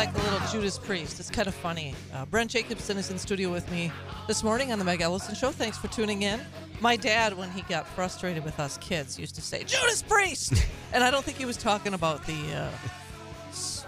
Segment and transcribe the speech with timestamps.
[0.00, 1.20] like a little Judas Priest?
[1.20, 1.94] It's kind of funny.
[2.14, 3.92] Uh, Brent Jacobson is in studio with me
[4.26, 5.50] this morning on the Meg Ellefson Show.
[5.50, 6.40] Thanks for tuning in.
[6.80, 10.54] My dad, when he got frustrated with us kids, used to say Judas Priest,
[10.94, 12.70] and I don't think he was talking about the uh,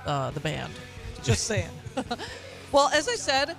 [0.04, 0.70] uh, the band.
[1.22, 1.70] Just saying.
[2.72, 3.56] well, as I said,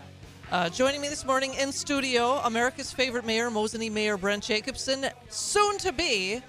[0.51, 5.79] uh, joining me this morning in studio, America's favorite mayor, Mosinee Mayor Brent Jacobson, soon
[5.79, 6.43] to be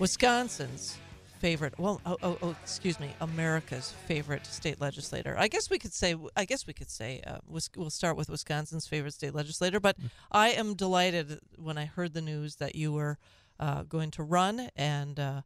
[0.00, 0.98] Wisconsin's
[1.44, 1.78] favorite.
[1.78, 5.36] Well, oh, oh, oh, excuse me, America's favorite state legislator.
[5.38, 6.14] I guess we could say.
[6.34, 7.20] I guess we could say.
[7.26, 9.78] Uh, we'll start with Wisconsin's favorite state legislator.
[9.78, 9.96] But
[10.32, 13.18] I am delighted when I heard the news that you were
[13.60, 15.42] uh, going to run, and uh,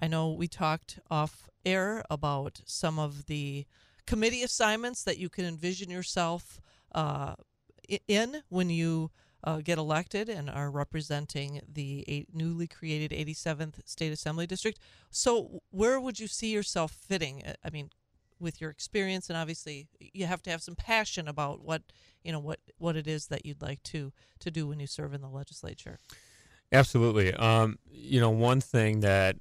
[0.00, 3.66] I know we talked off air about some of the
[4.06, 6.62] committee assignments that you can envision yourself
[6.94, 7.34] uh,
[8.08, 9.10] in when you
[9.44, 14.78] uh, get elected and are representing the eight, newly created 87th State Assembly District.
[15.10, 17.42] So, where would you see yourself fitting?
[17.44, 17.90] Uh, I mean,
[18.38, 21.82] with your experience, and obviously, you have to have some passion about what
[22.24, 25.14] you know what what it is that you'd like to to do when you serve
[25.14, 25.98] in the legislature.
[26.72, 27.34] Absolutely.
[27.34, 29.36] Um, you know, one thing that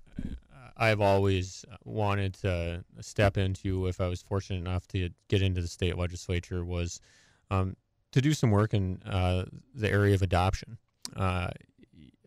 [0.77, 5.67] I've always wanted to step into, if I was fortunate enough to get into the
[5.67, 6.99] state legislature, was
[7.49, 7.75] um,
[8.11, 10.77] to do some work in uh, the area of adoption.
[11.15, 11.49] Uh,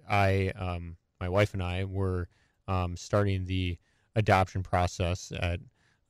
[0.09, 2.29] I, um, my wife and I were
[2.69, 3.79] um, starting the
[4.17, 5.61] adoption process at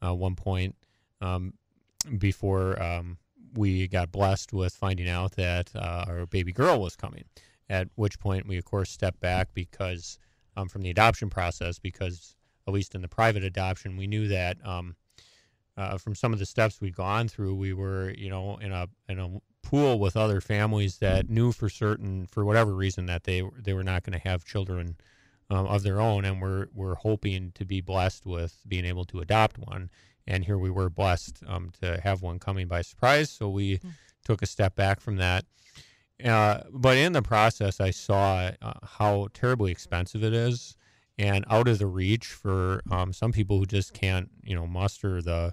[0.05, 0.75] uh, one point
[1.20, 1.55] um,
[2.19, 3.19] before um,
[3.55, 7.25] we got blessed with finding out that uh, our baby girl was coming.
[7.69, 10.19] At which point we, of course, stepped back because
[10.56, 14.56] um, from the adoption process, because at least in the private adoption, we knew that
[14.65, 14.97] um,
[15.77, 18.89] uh, from some of the steps we'd gone through, we were, you know, in a
[19.09, 23.43] in a pool with other families that knew for certain, for whatever reason, that they
[23.59, 24.97] they were not going to have children
[25.51, 29.21] um, of their own, and we're we're hoping to be blessed with being able to
[29.21, 29.91] adopt one.
[30.27, 33.81] And here we were blessed um, to have one coming by surprise, so we
[34.25, 35.45] took a step back from that.
[36.25, 40.77] Uh, but in the process, I saw uh, how terribly expensive it is,
[41.19, 45.21] and out of the reach for um, some people who just can't, you know, muster
[45.21, 45.53] the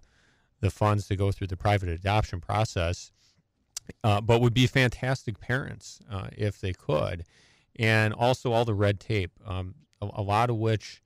[0.61, 3.11] the funds to go through the private adoption process.
[4.03, 7.25] Uh, but would be fantastic parents uh, if they could,
[7.77, 11.01] and also all the red tape, um, a, a lot of which,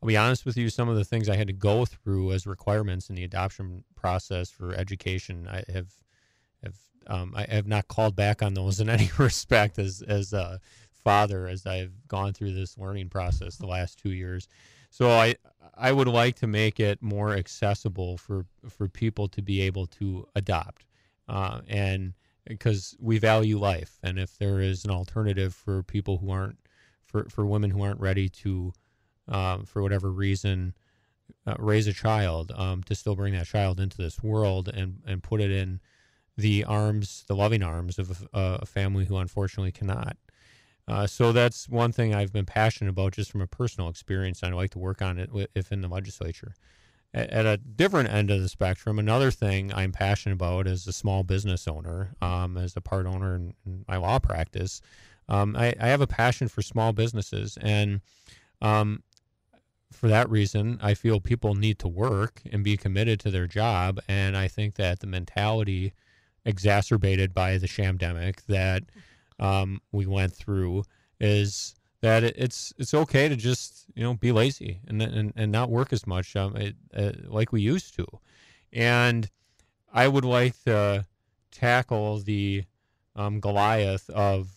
[0.00, 2.46] I'll be honest with you, some of the things I had to go through as
[2.46, 5.88] requirements in the adoption process for education, I have
[6.62, 6.76] have
[7.08, 10.60] um, I have not called back on those in any respect as as a
[11.04, 14.48] father as I've gone through this learning process the last two years.
[14.90, 15.34] So I
[15.76, 20.26] I would like to make it more accessible for for people to be able to
[20.34, 20.86] adopt,
[21.28, 22.14] uh, and
[22.46, 26.58] because we value life, and if there is an alternative for people who aren't
[27.04, 28.72] for for women who aren't ready to
[29.28, 30.74] um, for whatever reason
[31.46, 35.22] uh, raise a child um, to still bring that child into this world and and
[35.22, 35.80] put it in
[36.36, 40.16] the arms, the loving arms of a, a family who unfortunately cannot.
[40.86, 44.42] Uh, so that's one thing I've been passionate about just from a personal experience.
[44.42, 46.54] I'd like to work on it if in the legislature.
[47.14, 50.92] At, at a different end of the spectrum, another thing I'm passionate about as a
[50.92, 54.82] small business owner, um, as a part owner in, in my law practice,
[55.28, 57.56] um, I, I have a passion for small businesses.
[57.62, 58.02] And
[58.60, 59.02] um,
[59.90, 64.00] for that reason, I feel people need to work and be committed to their job.
[64.06, 65.94] And I think that the mentality
[66.44, 68.82] exacerbated by the shamdemic that
[69.38, 70.84] um, we went through
[71.20, 75.52] is that it, it's it's okay to just you know be lazy and and, and
[75.52, 78.06] not work as much um, it, uh, like we used to,
[78.72, 79.30] and
[79.92, 81.06] I would like to
[81.50, 82.64] tackle the
[83.16, 84.50] um, Goliath of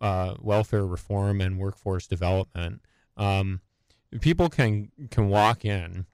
[0.00, 2.82] uh, welfare reform and workforce development.
[3.16, 3.60] Um,
[4.20, 6.06] people can can walk in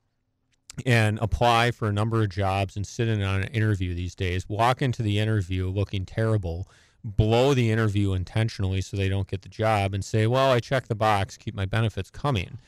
[0.87, 4.49] and apply for a number of jobs and sit in on an interview these days,
[4.49, 6.67] walk into the interview looking terrible,
[7.05, 10.89] blow the interview intentionally so they don't get the job, and say, Well, I checked
[10.89, 12.59] the box, keep my benefits coming.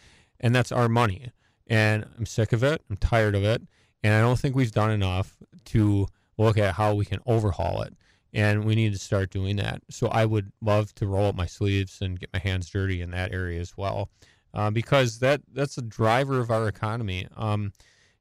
[0.41, 1.31] And that's our money.
[1.67, 2.83] And I'm sick of it.
[2.91, 3.63] I'm tired of it.
[4.03, 5.37] And I don't think we've done enough
[5.67, 7.95] to look at how we can overhaul it.
[8.35, 9.81] And we need to start doing that.
[9.89, 13.13] So I would love to roll up my sleeves and get my hands dirty in
[13.13, 14.11] that area as well.
[14.53, 17.27] Uh, because that that's a driver of our economy.
[17.37, 17.73] Um,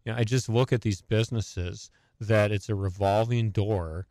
[0.05, 1.89] you know, I just look at these businesses
[2.19, 4.07] that it's a revolving door,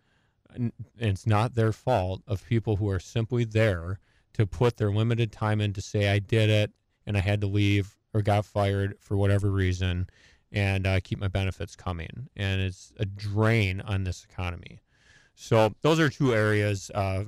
[0.99, 3.99] it's not their fault of people who are simply there
[4.34, 6.70] to put their limited time in to say I did it
[7.06, 10.06] and I had to leave or got fired for whatever reason,
[10.52, 14.82] and uh, keep my benefits coming, and it's a drain on this economy.
[15.34, 16.90] So those are two areas.
[16.94, 17.25] Uh,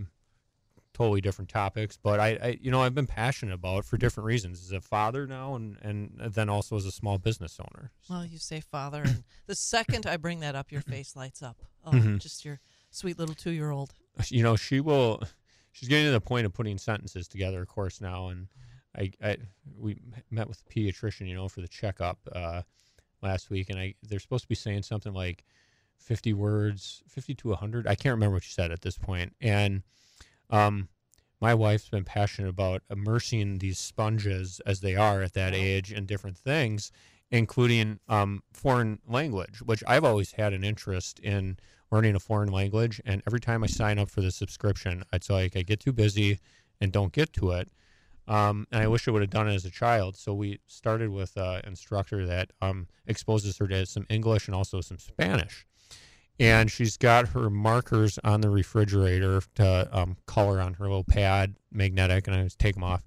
[0.93, 1.99] totally different topics.
[2.01, 4.63] But I, I, you know, I've been passionate about for different reasons.
[4.63, 7.91] As a father now, and and then also as a small business owner.
[8.09, 11.57] Well, you say father, and the second I bring that up, your face lights up.
[11.85, 12.19] Oh, Mhm.
[12.21, 12.61] just your
[12.95, 13.95] sweet little two-year-old.
[14.29, 15.23] you know, she will.
[15.73, 18.29] She's getting to the point of putting sentences together, of course, now.
[18.29, 18.47] And
[18.97, 19.37] I, I
[19.77, 19.99] we
[20.31, 22.63] met with the pediatrician, you know, for the checkup uh,
[23.23, 25.45] last week, and I they're supposed to be saying something like
[25.97, 27.87] fifty words, fifty to hundred.
[27.87, 29.35] I can't remember what she said at this point.
[29.41, 29.83] And
[30.51, 30.89] um,
[31.41, 36.07] my wife's been passionate about immersing these sponges as they are at that age in
[36.07, 36.93] different things,
[37.31, 41.59] including um, foreign language, which I've always had an interest in
[41.91, 43.01] learning a foreign language.
[43.05, 46.39] And every time I sign up for the subscription, it's like I get too busy
[46.81, 47.69] and don't get to it.
[48.27, 50.17] Um, and I wish I would have done it as a child.
[50.17, 54.81] So we started with an instructor that um, exposes her to some English and also
[54.81, 55.67] some Spanish.
[56.41, 61.57] And she's got her markers on the refrigerator to um, color on her little pad,
[61.71, 63.05] magnetic, and I just take them off.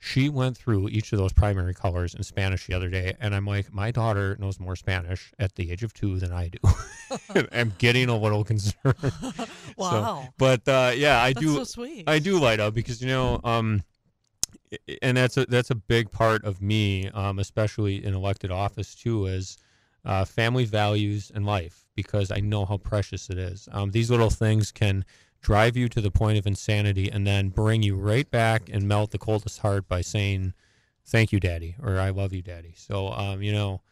[0.00, 3.44] She went through each of those primary colors in Spanish the other day, and I'm
[3.46, 7.44] like, my daughter knows more Spanish at the age of two than I do.
[7.52, 8.94] I'm getting a little concerned.
[9.76, 11.54] wow, But uh, yeah, I that's do.
[11.56, 12.04] so sweet.
[12.08, 13.82] I do light up because you know, um,
[15.02, 19.26] and that's a that's a big part of me, um, especially in elected office too,
[19.26, 19.56] is
[20.04, 23.68] uh, family values and life because I know how precious it is.
[23.72, 25.04] Um, these little things can
[25.40, 29.10] drive you to the point of insanity and then bring you right back and melt
[29.10, 30.54] the coldest heart by saying,
[31.04, 33.82] "Thank you, Daddy," or "I love you, Daddy." So, um, you know,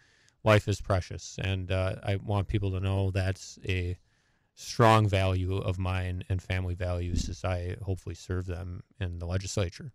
[0.44, 3.98] life is precious, and uh, I want people to know that's a
[4.54, 9.92] strong value of mine and family values as I hopefully serve them in the legislature.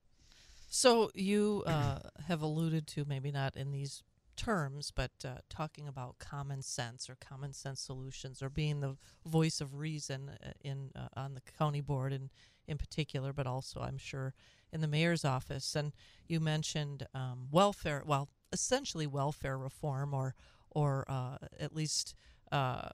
[0.70, 4.04] So you uh, have alluded to maybe not in these
[4.42, 9.62] terms, but uh, talking about common sense or common sense solutions, or being the voice
[9.62, 12.32] of reason uh, in uh, on the county board in
[12.68, 14.34] in particular, but also I'm sure
[14.74, 15.76] in the mayor's office.
[15.76, 15.92] And
[16.28, 20.34] you mentioned um, welfare, well, essentially welfare reform, or
[20.72, 22.16] or uh, at least
[22.52, 22.90] uh,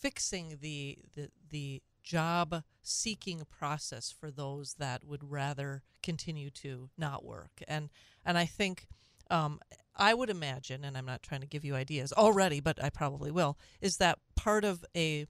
[0.00, 7.22] fixing the the the job seeking process for those that would rather continue to not
[7.22, 7.90] work and
[8.24, 8.86] and I think
[9.30, 9.60] um,
[9.98, 13.30] I would imagine and I'm not trying to give you ideas already but I probably
[13.30, 15.26] will is that part of a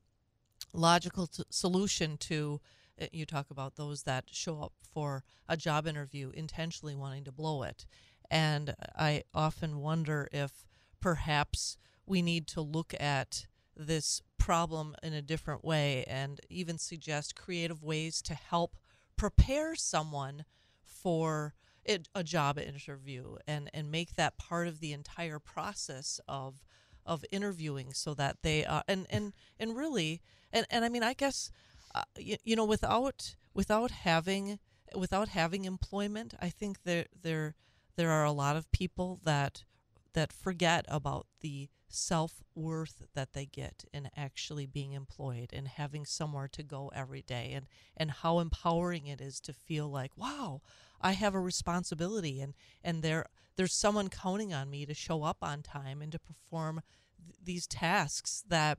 [0.73, 2.61] logical t- solution to
[3.01, 7.33] uh, you talk about those that show up for a job interview intentionally wanting to
[7.33, 7.87] blow it.
[8.31, 10.67] And I often wonder if
[11.01, 11.77] perhaps
[12.07, 17.83] we need to look at this problem in a different way and even suggest creative
[17.83, 18.77] ways to help
[19.17, 20.45] prepare someone
[20.83, 21.55] for
[21.89, 26.63] it, a job interview and, and make that part of the entire process of
[27.07, 30.21] of interviewing so that they are and and and really
[30.53, 31.51] and, and I mean I guess
[31.95, 34.59] uh, you, you know without without having
[34.95, 37.55] without having employment I think there there
[37.97, 39.65] there are a lot of people that
[40.13, 46.05] that forget about the self worth that they get in actually being employed and having
[46.05, 47.67] somewhere to go every day and
[47.97, 50.61] and how empowering it is to feel like wow
[51.01, 52.55] I have a responsibility and
[52.85, 53.27] and there
[53.57, 56.83] there's someone counting on me to show up on time and to perform
[57.25, 58.79] th- these tasks that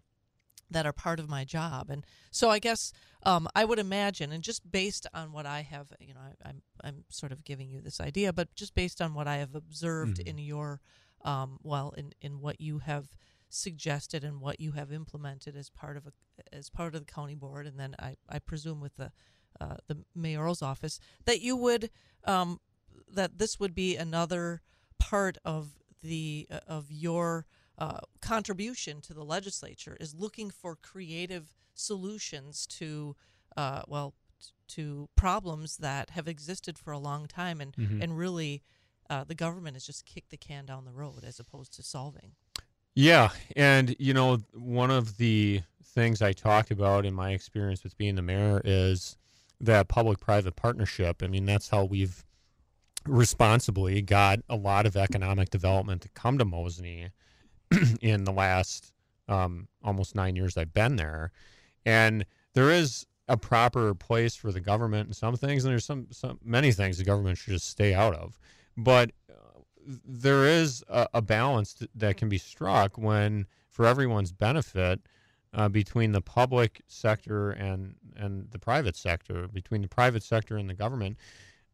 [0.71, 4.43] that are part of my job and so I guess um, I would imagine and
[4.43, 7.81] just based on what I have you know I, I'm I'm sort of giving you
[7.81, 10.27] this idea but just based on what I have observed Mhm.
[10.27, 10.79] in your
[11.23, 13.07] um, well in, in what you have
[13.49, 16.11] suggested and what you have implemented as part of a
[16.55, 19.11] as part of the county board and then I, I presume with the
[19.59, 21.89] uh, the mayoral's office that you would
[22.25, 22.59] um,
[23.11, 24.61] that this would be another
[24.99, 27.45] part of the uh, of your
[27.79, 33.15] uh, contribution to the legislature is looking for creative solutions to
[33.57, 38.03] uh, well t- to problems that have existed for a long time and Mhm.
[38.03, 38.61] and really
[39.09, 42.31] uh, the government has just kicked the can down the road as opposed to solving.
[42.95, 47.97] Yeah, and you know, one of the things I talked about in my experience with
[47.97, 49.17] being the mayor is
[49.61, 51.21] that public-private partnership.
[51.23, 52.23] I mean, that's how we've
[53.05, 57.09] responsibly got a lot of economic development to come to Mosinee
[58.01, 58.91] in the last
[59.27, 61.31] um, almost nine years I've been there,
[61.85, 66.07] and there is a proper place for the government in some things, and there's some,
[66.11, 68.39] some many things the government should just stay out of.
[68.77, 69.11] But
[70.05, 75.01] there is a, a balance that can be struck when, for everyone's benefit,
[75.53, 80.69] uh, between the public sector and and the private sector, between the private sector and
[80.69, 81.17] the government.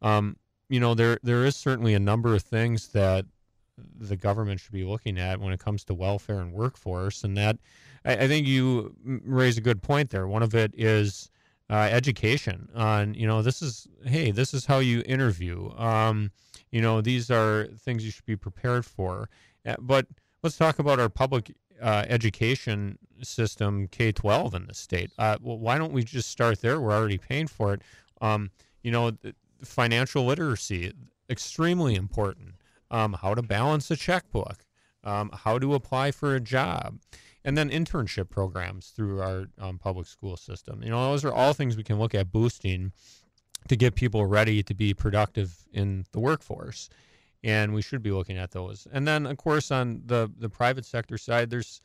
[0.02, 0.38] Um,
[0.70, 3.26] you know, there there is certainly a number of things that
[3.98, 7.58] the government should be looking at when it comes to welfare and workforce, and that
[8.06, 10.28] I, I think you raise a good point there.
[10.28, 11.30] One of it is
[11.70, 16.32] uh, education on you know this is hey this is how you interview um,
[16.72, 19.30] you know these are things you should be prepared for.
[19.66, 20.08] Uh, but
[20.44, 25.12] let's talk about our public uh, education system k-12 in the state.
[25.18, 26.80] Uh, well, why don't we just start there?
[26.80, 27.82] We're already paying for it.
[28.22, 28.52] Um,
[28.84, 29.12] you know
[29.64, 30.94] financial literacy
[31.30, 32.56] extremely important.
[32.92, 34.66] Um, how to balance a checkbook.
[35.04, 37.00] Um, how to apply for a job.
[37.44, 40.82] And then internship programs through our um, public school system.
[40.82, 42.92] You know, those are all things we can look at boosting
[43.68, 46.90] to get people ready to be productive in the workforce.
[47.44, 48.88] And we should be looking at those.
[48.92, 51.82] And then, of course, on the, the private sector side, there's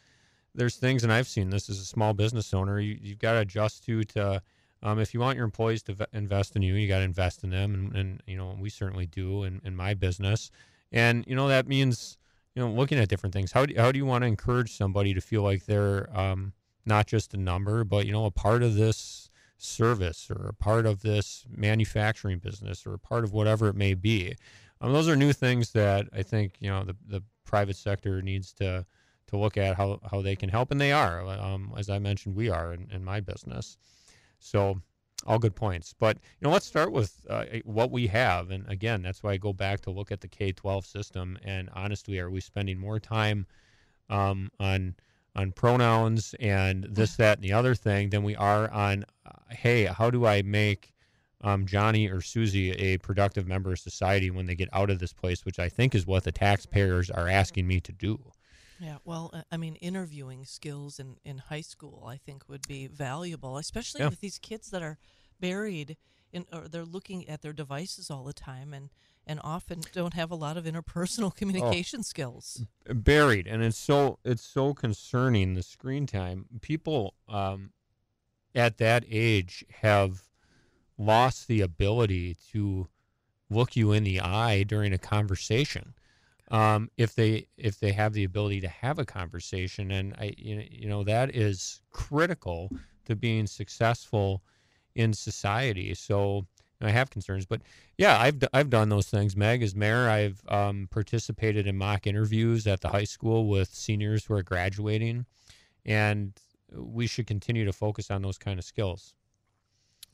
[0.53, 2.81] there's things, and I've seen this as a small business owner.
[2.81, 4.43] You, you've got to adjust to to
[4.83, 7.45] um, if you want your employees to v- invest in you, you got to invest
[7.45, 10.51] in them, and, and you know we certainly do in, in my business.
[10.91, 12.19] And you know that means
[12.55, 13.53] you know, looking at different things.
[13.53, 16.53] How do, how do you want to encourage somebody to feel like they're um,
[16.85, 19.30] not just a number, but you know, a part of this
[19.63, 23.95] service or a part of this manufacturing business or a part of whatever it may
[23.95, 24.35] be?
[24.81, 28.53] Um, those are new things that I think you know the the private sector needs
[28.55, 28.87] to
[29.29, 31.27] to look at how how they can help, and they are.
[31.27, 33.79] Um, as I mentioned, we are in, in my business.
[34.39, 34.81] So
[35.27, 35.95] all good points.
[35.99, 39.37] But you know, let's start with uh, what we have, and again, that's why I
[39.37, 41.39] go back to look at the K-12 system.
[41.45, 43.47] And honestly, are we spending more time
[44.09, 44.95] um, on
[45.37, 49.85] on pronouns and this, that, and the other thing than we are on, uh, hey,
[49.85, 50.93] how do I make
[51.43, 55.13] um, Johnny or Susie a productive member of society when they get out of this
[55.13, 58.33] place, which I think is what the taxpayers are asking me to do.
[58.81, 62.87] Yeah, well, uh, I mean, interviewing skills in, in high school, I think, would be
[62.87, 64.09] valuable, especially Yeah.
[64.09, 64.99] with these kids that are
[65.39, 65.97] buried
[66.33, 68.91] in, or they're looking at their devices all the time and,
[69.31, 72.67] and often don't have a lot of interpersonal communication skills.
[72.93, 76.47] buried and it's so it's so concerning the screen time.
[76.61, 77.71] People um,
[78.57, 80.25] at that age have
[80.99, 82.89] lost the ability to
[83.49, 85.95] look you in the eye during a conversation.
[86.51, 90.67] Um, if they if they have the ability to have a conversation and I you
[90.69, 92.73] you know that is critical
[93.05, 94.43] to being successful
[94.97, 95.95] in society.
[95.95, 96.47] So
[96.83, 97.61] I have concerns, but
[97.99, 99.37] yeah, I've d- I've done those things.
[99.37, 104.25] Meg, as mayor, I've um, participated in mock interviews at the high school with seniors
[104.25, 105.27] who are graduating,
[105.85, 106.33] and
[106.73, 109.15] we should continue to focus on those kind of skills.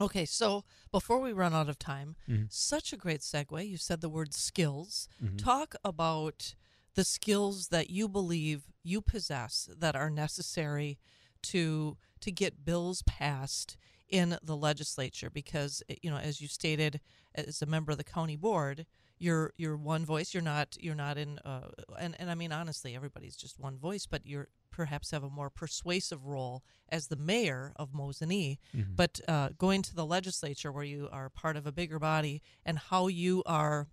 [0.01, 2.53] Okay, so before we run out of time, Mhm.
[2.53, 3.67] such a great segue.
[3.67, 5.09] You said the word skills.
[5.23, 5.39] Mhm.
[5.39, 6.55] Talk about
[6.95, 10.99] the skills that you believe you possess that are necessary
[11.43, 13.77] to to get bills passed
[14.09, 17.01] in the legislature because eh, you know as you stated
[17.35, 18.87] as a member of the county board
[19.19, 22.95] you're you're one voice you're not you're not in uh, and and I mean honestly
[22.95, 27.73] everybody's just one voice but you're perhaps have a more persuasive role as the mayor
[27.77, 28.95] of Mosinee Mhm.
[28.95, 32.79] but uh, going to the legislature where you are part of a bigger body and
[32.79, 33.89] how you are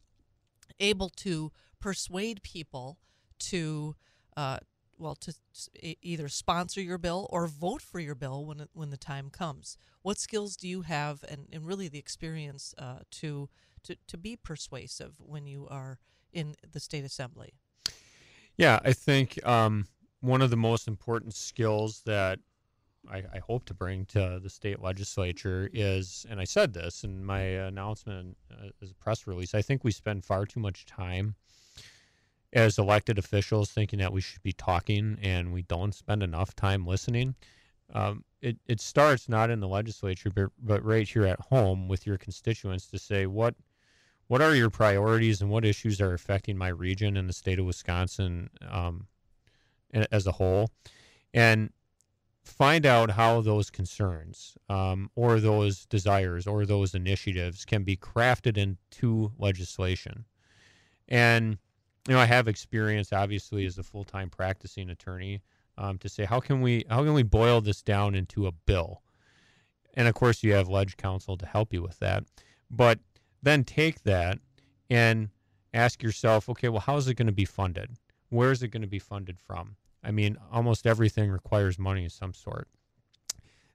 [0.79, 2.97] able to persuade people
[3.39, 3.95] to
[4.37, 4.57] uh,
[4.97, 5.33] well to
[6.01, 9.77] either sponsor your bill or vote for your bill when when the time comes.
[10.01, 13.49] What skills do you have and, and really the experience uh, to,
[13.83, 15.99] to to be persuasive when you are
[16.31, 17.53] in the state assembly?
[18.57, 19.87] Yeah, I think um,
[20.21, 22.39] one of the most important skills that
[23.11, 27.23] I, I hope to bring to the state legislature is, and I said this in
[27.25, 31.35] my announcement uh, as a press release, I think we spend far too much time
[32.53, 36.85] as elected officials thinking that we should be talking and we don't spend enough time
[36.85, 37.35] listening.
[37.93, 42.05] Um, it, it starts not in the legislature, but, but right here at home with
[42.05, 43.55] your constituents to say what
[44.27, 47.65] what are your priorities and what issues are affecting my region and the state of
[47.65, 49.07] Wisconsin um,
[49.93, 50.69] as a whole,
[51.33, 51.71] and
[52.43, 58.57] find out how those concerns um, or those desires or those initiatives can be crafted
[58.57, 60.25] into legislation.
[61.07, 61.57] And
[62.07, 65.41] you know, I have experience, obviously, as a full-time practicing attorney,
[65.77, 69.01] um, to say how can we how can we boil this down into a bill,
[69.95, 72.25] and of course, you have ledge counsel to help you with that,
[72.69, 72.99] but
[73.41, 74.39] then take that
[74.89, 75.29] and
[75.73, 77.97] ask yourself, okay, well, how is it going to be funded?
[78.29, 79.75] Where is it going to be funded from?
[80.03, 82.67] I mean, almost everything requires money of some sort.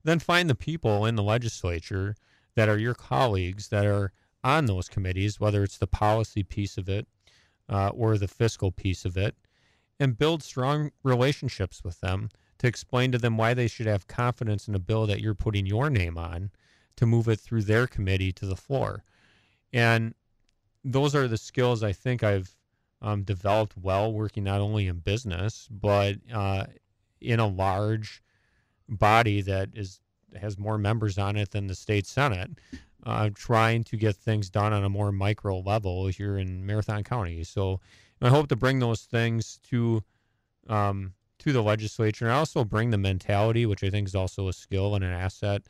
[0.04, 2.14] Then find the people in the legislature
[2.54, 4.12] that are your colleagues that are
[4.44, 7.08] on those committees, whether it's the policy piece of it
[7.68, 9.34] uh, or the fiscal piece of it,
[10.00, 14.68] and build strong relationships with them to explain to them why they should have confidence
[14.68, 16.50] in a bill that you're putting your name on
[16.96, 19.04] to move it through their committee to the floor.
[19.72, 20.14] And
[20.84, 22.56] those are the skills I think I've
[23.00, 26.64] um, developed well working not only in business, but uh,
[27.20, 28.22] in a large
[28.88, 30.00] body that is
[30.40, 32.50] has more members on it than the state senate,
[33.04, 37.44] uh, trying to get things done on a more micro level here in Marathon County.
[37.44, 37.80] So
[38.20, 40.02] I hope to bring those things to
[40.68, 44.48] um, to the legislature and I also bring the mentality, which I think is also
[44.48, 45.62] a skill and an asset,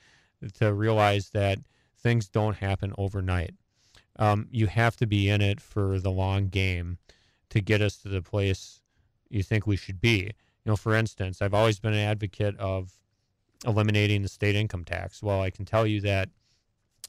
[0.54, 1.58] to realize that
[1.98, 3.54] things don't happen overnight.
[4.18, 6.98] Um, you have to be in it for the long game
[7.50, 8.80] to get us to the place
[9.28, 10.32] you think we should be.
[10.64, 12.92] You know, for instance, I've always been an advocate of
[13.66, 15.22] eliminating the state income tax.
[15.22, 16.28] Well, I can tell you that,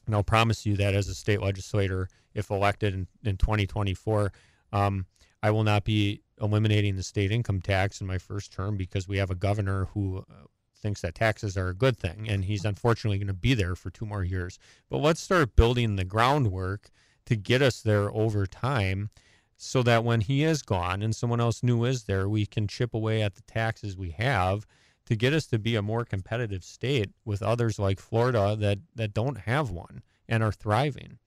[0.06, 4.32] and I'll promise you that as a state legislator, if elected in, in 2024,
[4.72, 5.06] um,
[5.42, 9.18] I will not be eliminating the state income tax in my first term because we
[9.18, 13.18] have a governor who uh, thinks that taxes are a good thing, and he's unfortunately
[13.18, 14.58] going to be there for two more years.
[14.88, 16.90] But let's start building the groundwork
[17.26, 19.10] to get us there over time
[19.56, 22.94] so that when he is gone and someone else new is there, we can chip
[22.94, 24.66] away at the taxes we have
[25.10, 29.12] to get us to be a more competitive state with others like Florida that, that
[29.12, 31.18] don't have one and are thriving.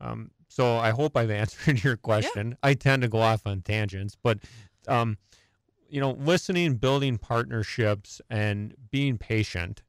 [0.00, 2.52] Um, so I hope I've answered your question.
[2.52, 2.56] Yeah.
[2.62, 4.38] I tend to go off on tangents, but
[4.88, 5.18] um,
[5.86, 9.82] you know, listening, building partnerships, and being patient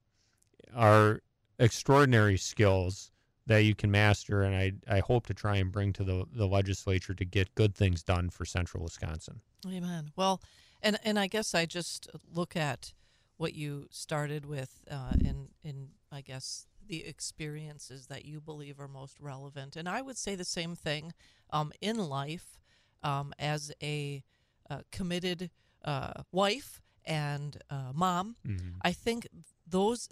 [0.75, 1.21] are
[1.57, 3.11] extraordinary skills
[3.47, 6.47] that you can master, and I I hope to try and bring to the the
[6.47, 9.39] legislature to get good things done for Central Wisconsin.
[9.65, 10.11] Amen.
[10.17, 10.41] Well,
[10.81, 12.93] and and I guess I just look at
[13.37, 18.87] what you started with uh, in in I guess the experiences that you believe are
[18.87, 19.75] most relevant.
[19.75, 21.13] And I would say the same thing
[21.51, 22.59] um, in life
[23.03, 24.23] um, as a
[24.69, 25.49] uh, committed
[25.83, 28.35] uh, wife and uh, mom.
[28.47, 28.77] Mm-hmm.
[28.81, 29.27] I think
[29.67, 30.09] those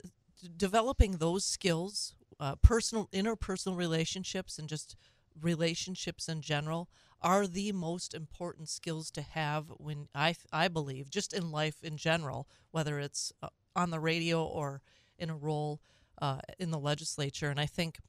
[0.57, 4.95] developing those skills, uh, personal interpersonal relationships, and just
[5.41, 6.89] relationships in general
[7.23, 11.97] are the most important skills to have when I I believe just in life in
[11.97, 14.81] general, whether it's uh, on the radio or
[15.17, 15.81] in a role
[16.21, 17.99] uh, in the legislature, and I think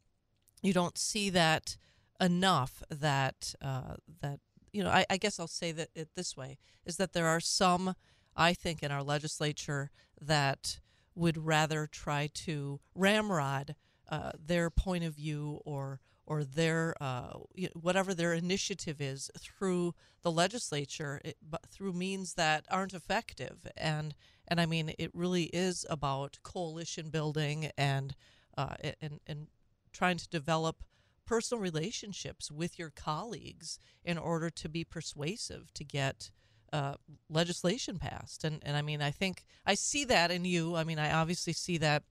[0.63, 1.77] you don't see that
[2.21, 2.83] enough.
[2.91, 4.41] That uh, that
[4.73, 7.41] you know, I, I guess I'll say that it this way is that there are
[7.41, 7.95] some
[8.37, 10.81] I think in our legislature that
[11.15, 13.77] would rather try to ramrod
[14.11, 17.39] uh, their point of view or or their uh,
[17.75, 21.37] whatever their initiative is through the legislature, it,
[21.69, 23.67] through means that aren't effective.
[23.77, 24.15] And
[24.49, 28.15] and I mean, it really is about coalition building and
[28.57, 29.47] uh, and and
[29.93, 30.85] trying to develop
[31.27, 36.31] personal relationships with your colleagues in order to be persuasive to get
[36.73, 36.95] uh,
[37.31, 38.45] legislation passed.
[38.45, 40.75] And and I mean, I think I see that in you.
[40.77, 42.03] I mean, I obviously see that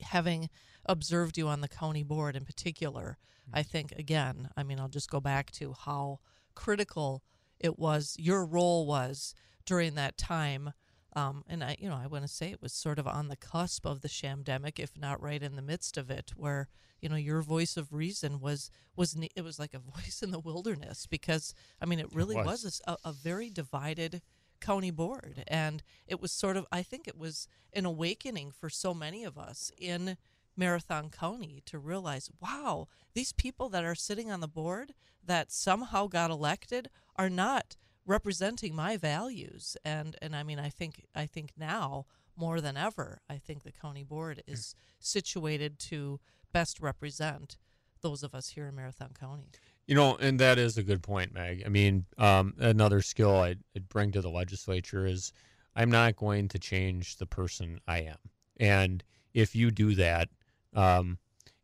[0.00, 0.48] having
[0.86, 3.18] observed you on the county board in particular.
[3.48, 3.58] Mm-hmm.
[3.58, 6.20] I think again, I mean, I'll just go back to how
[6.54, 7.22] critical
[7.58, 8.16] it was.
[8.18, 10.72] Your role was during that time
[11.14, 13.36] um, and I, you know, I want to say it was sort of on the
[13.36, 16.68] cusp of the shamdemic, if not right in the midst of it, where
[17.00, 20.40] you know your voice of reason was was it was like a voice in the
[20.40, 24.22] wilderness because I mean it really it was, was a, a very divided
[24.62, 28.94] county board, and it was sort of I think it was an awakening for so
[28.94, 30.16] many of us in
[30.56, 34.94] Marathon County to realize, wow, these people that are sitting on the board
[35.24, 39.76] that somehow got elected are not representing my values.
[39.84, 43.72] And and I mean I think I think now more than ever I think the
[43.72, 44.52] county board hmm.
[44.52, 46.20] is situated to
[46.52, 47.58] best represent
[48.00, 49.48] those of us here in Marathon County.
[49.92, 51.64] You know, and that is a good point, Meg.
[51.66, 55.34] I mean, um, another skill I'd, I'd bring to the legislature is
[55.76, 58.16] I'm not going to change the person I am.
[58.56, 60.30] And if you do that,
[60.72, 61.18] um,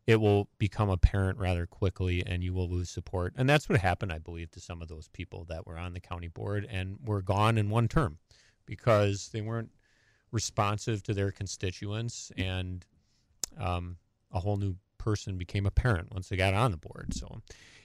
[0.05, 3.33] it will become apparent rather quickly and you will lose support.
[3.35, 5.99] And that's what happened, I believe, to some of those people that were on the
[5.99, 8.19] county board and were gone in one term
[8.67, 9.71] because they weren't
[10.31, 12.85] responsive to their constituents and
[13.59, 13.97] um,
[14.31, 17.13] a whole new person became apparent once they got on the board.
[17.13, 17.41] So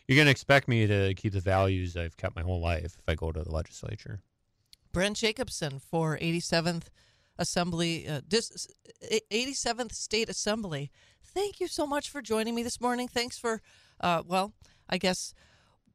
[0.06, 3.08] you're going to expect me to keep the values I've kept my whole life if
[3.08, 4.20] I go to the legislature.
[4.92, 6.84] Brent Jacobson for 87th
[7.36, 8.20] Assembly, uh,
[9.32, 10.92] 87th State Assembly
[11.34, 13.08] thank you so much for joining me this morning.
[13.08, 13.60] Thanks for,
[14.00, 14.52] uh, well,
[14.88, 15.34] I guess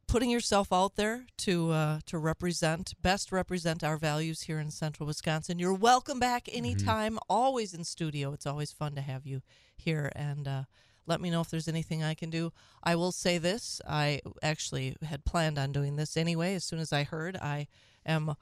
[0.07, 5.05] putting yourself out there to uh, to represent best represent our values here in central
[5.05, 6.57] wisconsin you're welcome back mm-hmm.
[6.57, 7.29] anytime mm-hmm.
[7.29, 9.43] always in studio it's always fun to have you
[9.77, 10.63] here and uh,
[11.09, 12.51] let me know if there's anything i can do
[12.83, 16.93] i will say this i actually had planned on doing this anyway as soon as
[16.93, 17.67] i heard i
[18.05, 18.35] am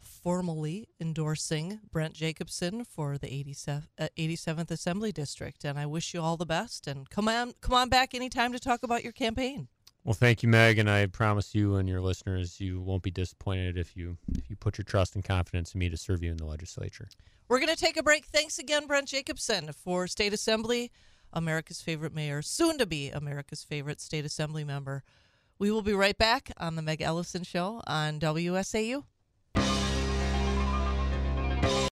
[0.00, 5.64] formally endorsing Brent Jacobson for the 87th, uh, 87th Assembly District.
[5.64, 6.86] And I wish you all the best.
[6.86, 9.68] And come on, come on back anytime to talk about your campaign.
[10.04, 13.76] Well, thank you, Meg, and I promise you and your listeners you won't be disappointed
[13.76, 16.38] if you if you put your trust and confidence in me to serve you in
[16.38, 17.08] the legislature.
[17.48, 18.26] We're going to take a break.
[18.26, 20.90] Thanks again, Brent Jacobson, for State Assembly,
[21.32, 25.02] America's favorite mayor, soon to be America's favorite State Assembly member.
[25.58, 29.04] We will be right back on the Meg Ellefson Show on WSAU.